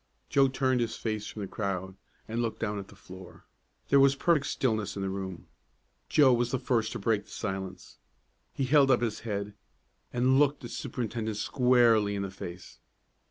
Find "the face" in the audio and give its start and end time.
12.23-12.79